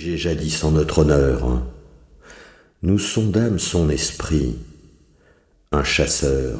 jadis 0.00 0.64
en 0.64 0.72
notre 0.72 1.00
honneur. 1.00 1.62
Nous 2.82 2.98
sondâmes 2.98 3.58
son 3.58 3.90
esprit, 3.90 4.56
un 5.72 5.84
chasseur, 5.84 6.58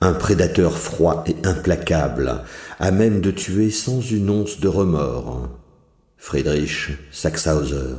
un 0.00 0.12
prédateur 0.12 0.78
froid 0.78 1.24
et 1.26 1.36
implacable, 1.44 2.42
à 2.78 2.90
même 2.90 3.20
de 3.20 3.30
tuer 3.30 3.70
sans 3.70 4.00
une 4.00 4.30
once 4.30 4.60
de 4.60 4.68
remords. 4.68 5.48
Friedrich 6.16 6.90
Saxhauser. 7.10 7.96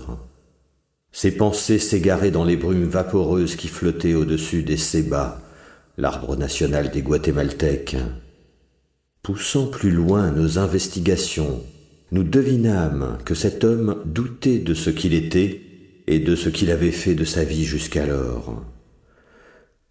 Ses 1.11 1.31
pensées 1.31 1.79
s'égaraient 1.79 2.31
dans 2.31 2.45
les 2.45 2.55
brumes 2.55 2.87
vaporeuses 2.87 3.55
qui 3.55 3.67
flottaient 3.67 4.13
au-dessus 4.13 4.63
des 4.63 4.77
Sébas, 4.77 5.41
l'arbre 5.97 6.37
national 6.37 6.91
des 6.91 7.01
Guatémaltèques. 7.01 7.97
Poussant 9.21 9.67
plus 9.67 9.91
loin 9.91 10.31
nos 10.31 10.57
investigations, 10.57 11.61
nous 12.11 12.23
devinâmes 12.23 13.17
que 13.25 13.33
cet 13.33 13.63
homme 13.63 14.01
doutait 14.05 14.59
de 14.59 14.73
ce 14.73 14.89
qu'il 14.89 15.13
était 15.13 15.61
et 16.07 16.19
de 16.19 16.35
ce 16.35 16.49
qu'il 16.49 16.69
avait 16.69 16.91
fait 16.91 17.15
de 17.15 17.23
sa 17.23 17.43
vie 17.43 17.63
jusqu'alors. 17.63 18.63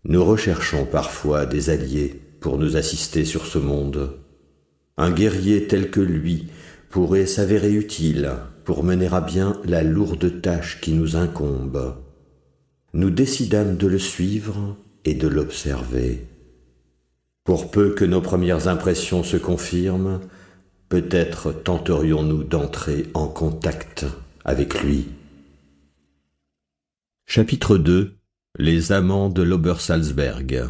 Nous 0.04 0.24
recherchons 0.24 0.84
parfois 0.84 1.46
des 1.46 1.70
alliés 1.70 2.20
pour 2.40 2.58
nous 2.58 2.76
assister 2.76 3.24
sur 3.24 3.46
ce 3.46 3.58
monde. 3.58 4.18
Un 4.96 5.10
guerrier 5.10 5.66
tel 5.66 5.90
que 5.90 6.00
lui 6.00 6.48
pourrait 6.90 7.26
s'avérer 7.26 7.72
utile 7.72 8.32
pour 8.64 8.84
mener 8.84 9.08
à 9.12 9.20
bien 9.20 9.58
la 9.64 9.82
lourde 9.82 10.42
tâche 10.42 10.80
qui 10.80 10.92
nous 10.92 11.16
incombe. 11.16 11.96
Nous 12.92 13.10
décidâmes 13.10 13.76
de 13.76 13.86
le 13.86 13.98
suivre 13.98 14.76
et 15.04 15.14
de 15.14 15.28
l'observer. 15.28 16.26
Pour 17.44 17.70
peu 17.70 17.94
que 17.94 18.04
nos 18.04 18.20
premières 18.20 18.68
impressions 18.68 19.22
se 19.22 19.36
confirment, 19.36 20.20
peut-être 20.90 21.52
tenterions-nous 21.52 22.42
d'entrer 22.42 23.06
en 23.14 23.28
contact 23.28 24.06
avec 24.44 24.82
lui. 24.82 25.08
Chapitre 27.26 27.78
2 27.78 28.16
Les 28.58 28.90
amants 28.90 29.28
de 29.28 29.42
l'Obersalzberg. 29.42 30.68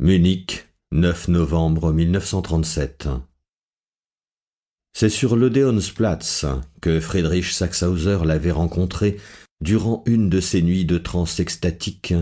Munich, 0.00 0.66
9 0.90 1.28
novembre 1.28 1.92
1937 1.92 3.08
C'est 4.92 5.08
sur 5.08 5.36
l'Odeonsplatz 5.36 6.44
que 6.80 6.98
Friedrich 6.98 7.52
Saxhauser 7.52 8.18
l'avait 8.24 8.50
rencontré 8.50 9.18
durant 9.60 10.02
une 10.04 10.28
de 10.28 10.40
ces 10.40 10.62
nuits 10.62 10.84
de 10.84 10.98
transe 10.98 11.38
extatique, 11.38 12.12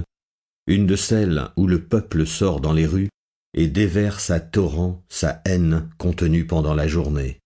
une 0.67 0.87
de 0.87 0.97
celles 0.97 1.48
où 1.56 1.67
le 1.67 1.83
peuple 1.83 2.27
sort 2.27 2.61
dans 2.61 2.75
les 2.75 2.87
rues 2.87 3.09
et 3.57 3.67
déverse 3.67 4.31
à 4.31 4.39
torrent 4.39 5.03
sa 5.09 5.43
haine 5.45 5.89
contenue 5.99 6.47
pendant 6.47 6.75
la 6.75 6.87
journée. 6.87 7.41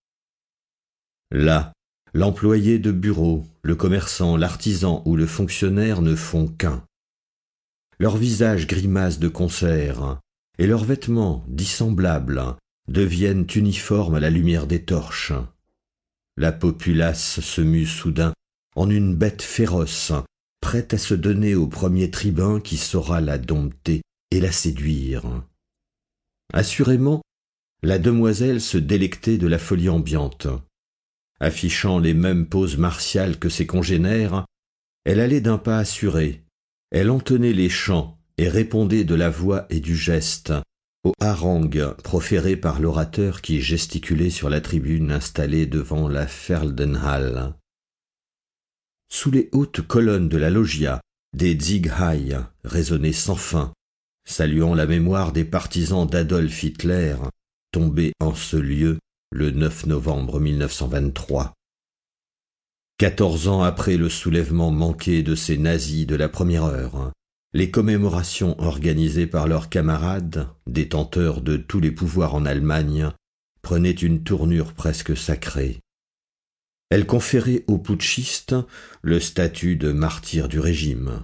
Là, 1.31 1.73
L'employé 2.13 2.77
de 2.77 2.91
bureau, 2.91 3.45
le 3.61 3.75
commerçant, 3.75 4.35
l'artisan 4.35 5.01
ou 5.05 5.15
le 5.15 5.25
fonctionnaire 5.25 6.01
ne 6.01 6.15
font 6.15 6.47
qu'un. 6.47 6.83
Leurs 7.99 8.17
visages 8.17 8.67
grimacent 8.67 9.19
de 9.19 9.29
concert, 9.29 10.19
et 10.57 10.67
leurs 10.67 10.83
vêtements, 10.83 11.45
dissemblables, 11.47 12.57
deviennent 12.89 13.47
uniformes 13.55 14.15
à 14.15 14.19
la 14.19 14.29
lumière 14.29 14.67
des 14.67 14.83
torches. 14.83 15.31
La 16.35 16.51
populace 16.51 17.39
se 17.39 17.61
mue 17.61 17.85
soudain 17.85 18.33
en 18.75 18.89
une 18.89 19.15
bête 19.15 19.41
féroce, 19.41 20.11
prête 20.59 20.93
à 20.93 20.97
se 20.97 21.13
donner 21.13 21.55
au 21.55 21.67
premier 21.67 22.11
tribun 22.11 22.59
qui 22.59 22.75
saura 22.75 23.21
la 23.21 23.37
dompter 23.37 24.01
et 24.31 24.41
la 24.41 24.51
séduire. 24.51 25.43
Assurément, 26.53 27.21
la 27.83 27.97
demoiselle 27.97 28.61
se 28.61 28.77
délectait 28.77 29.37
de 29.37 29.47
la 29.47 29.57
folie 29.57 29.89
ambiante. 29.89 30.47
Affichant 31.39 31.97
les 31.97 32.13
mêmes 32.13 32.47
poses 32.47 32.77
martiales 32.77 33.39
que 33.39 33.49
ses 33.49 33.65
congénères, 33.65 34.45
elle 35.05 35.19
allait 35.19 35.41
d'un 35.41 35.57
pas 35.57 35.79
assuré, 35.79 36.43
elle 36.91 37.09
entonnait 37.09 37.53
les 37.53 37.69
chants 37.69 38.19
et 38.37 38.49
répondait 38.49 39.05
de 39.05 39.15
la 39.15 39.29
voix 39.29 39.65
et 39.69 39.79
du 39.79 39.95
geste 39.95 40.53
aux 41.03 41.13
harangues 41.19 41.95
proférées 42.03 42.57
par 42.57 42.79
l'orateur 42.79 43.41
qui 43.41 43.61
gesticulait 43.61 44.29
sur 44.29 44.49
la 44.49 44.61
tribune 44.61 45.11
installée 45.11 45.65
devant 45.65 46.07
la 46.07 46.27
Ferdenhalle. 46.27 47.55
Sous 49.09 49.31
les 49.31 49.49
hautes 49.51 49.81
colonnes 49.81 50.29
de 50.29 50.37
la 50.37 50.49
loggia, 50.49 51.01
des 51.35 51.57
Zieghai 51.57 52.37
résonnaient 52.63 53.13
sans 53.13 53.35
fin, 53.35 53.73
saluant 54.25 54.75
la 54.75 54.85
mémoire 54.85 55.31
des 55.31 55.45
partisans 55.45 56.07
d'Adolf 56.07 56.63
Hitler, 56.63 57.15
tombés 57.71 58.13
en 58.19 58.35
ce 58.35 58.57
lieu 58.57 58.99
le 59.31 59.51
9 59.51 59.87
novembre 59.87 60.39
1923. 60.39 61.53
Quatorze 62.97 63.47
ans 63.47 63.63
après 63.63 63.97
le 63.97 64.09
soulèvement 64.09 64.71
manqué 64.71 65.23
de 65.23 65.35
ces 65.35 65.57
nazis 65.57 66.05
de 66.05 66.15
la 66.15 66.29
première 66.29 66.65
heure, 66.65 67.11
les 67.53 67.71
commémorations 67.71 68.59
organisées 68.61 69.27
par 69.27 69.47
leurs 69.47 69.69
camarades, 69.69 70.47
détenteurs 70.67 71.41
de 71.41 71.57
tous 71.57 71.79
les 71.79 71.91
pouvoirs 71.91 72.35
en 72.35 72.45
Allemagne, 72.45 73.11
prenaient 73.61 73.91
une 73.91 74.23
tournure 74.23 74.73
presque 74.73 75.17
sacrée. 75.17 75.79
Elles 76.89 77.05
conféraient 77.05 77.63
aux 77.67 77.77
putschistes 77.77 78.55
le 79.01 79.19
statut 79.19 79.77
de 79.77 79.91
martyrs 79.91 80.47
du 80.47 80.59
régime. 80.59 81.23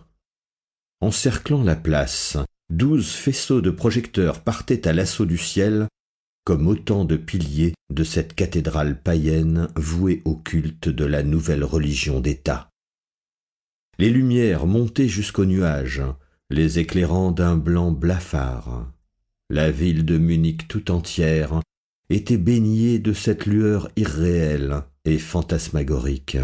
Encerclant 1.02 1.64
la 1.64 1.76
place, 1.76 2.38
douze 2.70 3.12
faisceaux 3.12 3.62
de 3.62 3.72
projecteurs 3.72 4.42
partaient 4.42 4.88
à 4.88 4.94
l'assaut 4.94 5.26
du 5.26 5.38
ciel 5.38 5.88
comme 6.46 6.68
autant 6.68 7.04
de 7.04 7.18
piliers 7.18 7.74
de 7.90 8.04
cette 8.06 8.34
cathédrale 8.34 9.02
païenne 9.02 9.68
vouée 9.76 10.22
au 10.24 10.36
culte 10.36 10.88
de 10.88 11.04
la 11.04 11.22
nouvelle 11.22 11.66
religion 11.66 12.22
d'État. 12.22 12.70
Les 14.00 14.10
lumières 14.10 14.66
montaient 14.66 15.10
jusqu'aux 15.10 15.46
nuages, 15.46 16.04
les 16.50 16.80
éclairant 16.80 17.32
d'un 17.32 17.58
blanc 17.58 17.92
blafard. 17.92 18.90
La 19.50 19.72
ville 19.72 20.06
de 20.06 20.18
Munich 20.18 20.68
tout 20.68 20.92
entière 20.92 21.62
était 22.10 22.38
baignée 22.38 23.00
de 23.00 23.12
cette 23.12 23.46
lueur 23.46 23.90
irréelle 23.98 24.84
et 25.04 25.18
fantasmagorique. 25.18 26.38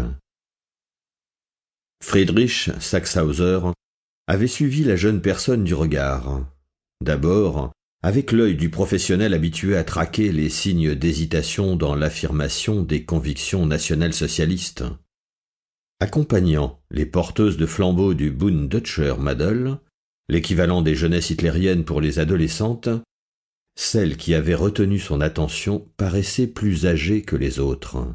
Friedrich 2.02 2.70
avait 4.26 4.46
suivi 4.46 4.84
la 4.84 4.96
jeune 4.96 5.20
personne 5.20 5.64
du 5.64 5.74
regard. 5.74 6.46
D'abord, 7.00 7.72
avec 8.02 8.32
l'œil 8.32 8.54
du 8.54 8.70
professionnel 8.70 9.34
habitué 9.34 9.76
à 9.76 9.84
traquer 9.84 10.30
les 10.30 10.48
signes 10.48 10.94
d'hésitation 10.94 11.76
dans 11.76 11.94
l'affirmation 11.94 12.82
des 12.82 13.04
convictions 13.04 13.66
nationales 13.66 14.12
socialistes. 14.12 14.84
Accompagnant 16.00 16.82
les 16.90 17.06
porteuses 17.06 17.56
de 17.56 17.66
flambeaux 17.66 18.14
du 18.14 18.30
Bunddeutscher 18.30 19.14
Madel, 19.18 19.78
l'équivalent 20.28 20.82
des 20.82 20.94
jeunesses 20.94 21.30
hitlériennes 21.30 21.84
pour 21.84 22.00
les 22.00 22.18
adolescentes, 22.18 22.88
celle 23.76 24.16
qui 24.16 24.34
avait 24.34 24.54
retenu 24.54 24.98
son 24.98 25.20
attention 25.20 25.88
paraissait 25.96 26.46
plus 26.46 26.86
âgée 26.86 27.22
que 27.22 27.36
les 27.36 27.58
autres. 27.58 28.06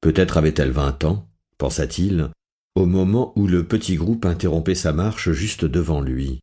Peut-être 0.00 0.36
avait-elle 0.36 0.70
vingt 0.70 1.04
ans, 1.04 1.28
pensa-t-il, 1.58 2.30
au 2.76 2.84
moment 2.84 3.32
où 3.36 3.46
le 3.46 3.66
petit 3.66 3.96
groupe 3.96 4.26
interrompait 4.26 4.74
sa 4.74 4.92
marche 4.92 5.32
juste 5.32 5.64
devant 5.64 6.02
lui. 6.02 6.40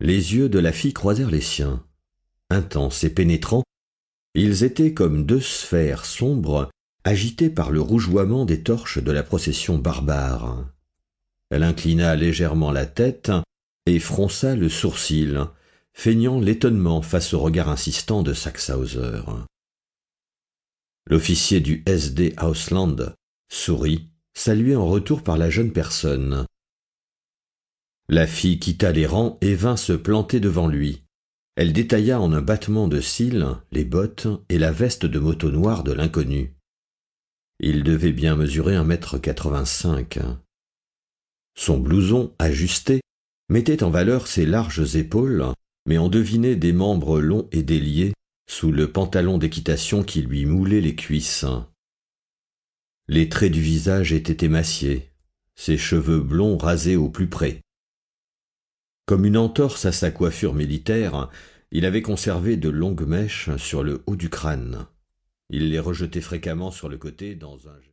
Les 0.00 0.34
yeux 0.34 0.48
de 0.48 0.60
la 0.60 0.72
fille 0.72 0.92
croisèrent 0.92 1.30
les 1.30 1.40
siens. 1.40 1.84
Intenses 2.50 3.02
et 3.02 3.10
pénétrants, 3.10 3.64
ils 4.34 4.62
étaient 4.62 4.94
comme 4.94 5.26
deux 5.26 5.40
sphères 5.40 6.04
sombres 6.04 6.70
agitées 7.02 7.50
par 7.50 7.72
le 7.72 7.80
rougeoiement 7.80 8.44
des 8.44 8.62
torches 8.62 8.98
de 8.98 9.10
la 9.10 9.24
procession 9.24 9.76
barbare. 9.76 10.66
Elle 11.50 11.64
inclina 11.64 12.14
légèrement 12.14 12.70
la 12.70 12.86
tête 12.86 13.32
et 13.86 13.98
fronça 13.98 14.54
le 14.54 14.68
sourcil, 14.68 15.40
feignant 15.92 16.40
l'étonnement 16.40 17.02
face 17.02 17.34
au 17.34 17.40
regard 17.40 17.68
insistant 17.68 18.22
de 18.22 18.34
Saxhauser. 18.34 19.22
L'officier 21.06 21.60
du 21.60 21.82
SD 21.86 22.34
Ausland 22.40 23.14
sourit, 23.52 24.08
salué 24.34 24.76
en 24.76 24.86
retour 24.86 25.22
par 25.22 25.38
la 25.38 25.50
jeune 25.50 25.72
personne. 25.72 26.46
La 28.08 28.26
fille 28.26 28.58
quitta 28.58 28.92
les 28.92 29.06
rangs 29.06 29.38
et 29.40 29.54
vint 29.54 29.76
se 29.76 29.92
planter 29.92 30.40
devant 30.40 30.68
lui. 30.68 31.02
Elle 31.56 31.72
détailla 31.72 32.20
en 32.20 32.32
un 32.32 32.42
battement 32.42 32.88
de 32.88 33.00
cils 33.00 33.46
les 33.72 33.84
bottes 33.84 34.26
et 34.48 34.58
la 34.58 34.72
veste 34.72 35.06
de 35.06 35.18
moto 35.18 35.50
noire 35.50 35.84
de 35.84 35.92
l'inconnu. 35.92 36.54
Il 37.60 37.84
devait 37.84 38.12
bien 38.12 38.34
mesurer 38.34 38.74
un 38.74 38.84
mètre 38.84 39.18
quatre-vingt-cinq. 39.18 40.18
Son 41.56 41.78
blouson, 41.78 42.34
ajusté, 42.40 43.00
mettait 43.48 43.84
en 43.84 43.90
valeur 43.90 44.26
ses 44.26 44.44
larges 44.44 44.96
épaules, 44.96 45.46
mais 45.86 45.98
on 45.98 46.08
devinait 46.08 46.56
des 46.56 46.72
membres 46.72 47.20
longs 47.20 47.48
et 47.52 47.62
déliés 47.62 48.12
sous 48.50 48.72
le 48.72 48.90
pantalon 48.90 49.38
d'équitation 49.38 50.02
qui 50.02 50.22
lui 50.22 50.44
moulait 50.44 50.80
les 50.80 50.96
cuisses. 50.96 51.46
Les 53.06 53.28
traits 53.28 53.52
du 53.52 53.60
visage 53.60 54.14
étaient 54.14 54.46
émaciés, 54.46 55.10
ses 55.56 55.76
cheveux 55.76 56.20
blonds 56.20 56.56
rasés 56.56 56.96
au 56.96 57.10
plus 57.10 57.28
près. 57.28 57.60
Comme 59.04 59.26
une 59.26 59.36
entorse 59.36 59.84
à 59.84 59.92
sa 59.92 60.10
coiffure 60.10 60.54
militaire, 60.54 61.28
il 61.70 61.84
avait 61.84 62.00
conservé 62.00 62.56
de 62.56 62.70
longues 62.70 63.06
mèches 63.06 63.54
sur 63.56 63.82
le 63.82 64.02
haut 64.06 64.16
du 64.16 64.30
crâne. 64.30 64.86
Il 65.50 65.68
les 65.68 65.80
rejetait 65.80 66.22
fréquemment 66.22 66.70
sur 66.70 66.88
le 66.88 66.96
côté 66.96 67.34
dans 67.34 67.68
un 67.68 67.78